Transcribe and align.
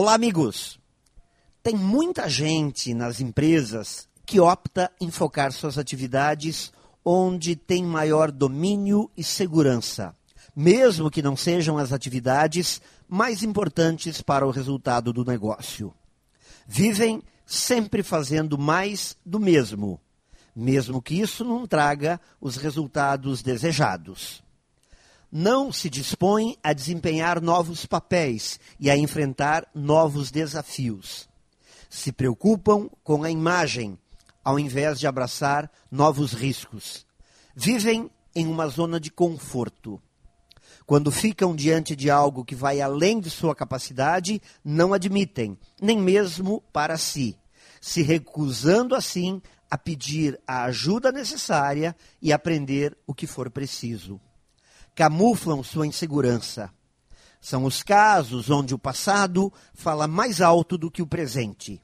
Olá, 0.00 0.14
amigos! 0.14 0.78
Tem 1.60 1.74
muita 1.74 2.28
gente 2.28 2.94
nas 2.94 3.20
empresas 3.20 4.08
que 4.24 4.38
opta 4.38 4.92
em 5.00 5.10
focar 5.10 5.50
suas 5.50 5.76
atividades 5.76 6.72
onde 7.04 7.56
tem 7.56 7.82
maior 7.82 8.30
domínio 8.30 9.10
e 9.16 9.24
segurança, 9.24 10.14
mesmo 10.54 11.10
que 11.10 11.20
não 11.20 11.36
sejam 11.36 11.78
as 11.78 11.92
atividades 11.92 12.80
mais 13.08 13.42
importantes 13.42 14.22
para 14.22 14.46
o 14.46 14.52
resultado 14.52 15.12
do 15.12 15.24
negócio. 15.24 15.92
Vivem 16.64 17.20
sempre 17.44 18.04
fazendo 18.04 18.56
mais 18.56 19.16
do 19.26 19.40
mesmo, 19.40 20.00
mesmo 20.54 21.02
que 21.02 21.20
isso 21.20 21.44
não 21.44 21.66
traga 21.66 22.20
os 22.40 22.56
resultados 22.56 23.42
desejados 23.42 24.44
não 25.30 25.70
se 25.70 25.90
dispõe 25.90 26.56
a 26.62 26.72
desempenhar 26.72 27.40
novos 27.40 27.84
papéis 27.84 28.58
e 28.80 28.90
a 28.90 28.96
enfrentar 28.96 29.68
novos 29.74 30.30
desafios. 30.30 31.28
Se 31.90 32.12
preocupam 32.12 32.88
com 33.04 33.22
a 33.22 33.30
imagem, 33.30 33.98
ao 34.42 34.58
invés 34.58 34.98
de 34.98 35.06
abraçar 35.06 35.70
novos 35.90 36.32
riscos. 36.32 37.06
Vivem 37.54 38.10
em 38.34 38.46
uma 38.46 38.68
zona 38.68 38.98
de 38.98 39.10
conforto. 39.10 40.00
Quando 40.86 41.10
ficam 41.10 41.54
diante 41.54 41.94
de 41.94 42.08
algo 42.08 42.44
que 42.44 42.54
vai 42.54 42.80
além 42.80 43.20
de 43.20 43.28
sua 43.28 43.54
capacidade, 43.54 44.40
não 44.64 44.94
admitem, 44.94 45.58
nem 45.80 45.98
mesmo 45.98 46.62
para 46.72 46.96
si, 46.96 47.36
se 47.80 48.00
recusando 48.00 48.94
assim 48.94 49.42
a 49.70 49.76
pedir 49.76 50.40
a 50.46 50.64
ajuda 50.64 51.12
necessária 51.12 51.94
e 52.22 52.32
aprender 52.32 52.96
o 53.06 53.12
que 53.12 53.26
for 53.26 53.50
preciso 53.50 54.18
camuflam 54.98 55.62
sua 55.62 55.86
insegurança. 55.86 56.72
São 57.40 57.62
os 57.62 57.84
casos 57.84 58.50
onde 58.50 58.74
o 58.74 58.78
passado 58.78 59.52
fala 59.72 60.08
mais 60.08 60.40
alto 60.40 60.76
do 60.76 60.90
que 60.90 61.00
o 61.00 61.06
presente. 61.06 61.80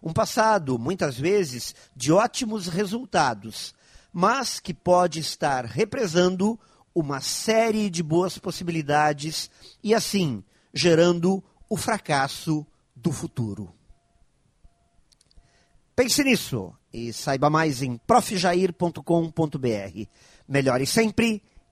Um 0.00 0.12
passado, 0.12 0.78
muitas 0.78 1.18
vezes, 1.18 1.74
de 1.96 2.12
ótimos 2.12 2.68
resultados, 2.68 3.74
mas 4.12 4.60
que 4.60 4.72
pode 4.72 5.18
estar 5.18 5.64
represando 5.64 6.56
uma 6.94 7.20
série 7.20 7.90
de 7.90 8.00
boas 8.00 8.38
possibilidades 8.38 9.50
e, 9.82 9.92
assim, 9.92 10.44
gerando 10.72 11.42
o 11.68 11.76
fracasso 11.76 12.64
do 12.94 13.10
futuro. 13.10 13.74
Pense 15.96 16.22
nisso 16.22 16.72
e 16.92 17.12
saiba 17.12 17.50
mais 17.50 17.82
em 17.82 17.96
profjair.com.br. 17.96 20.06
Melhore 20.46 20.86
sempre 20.86 21.42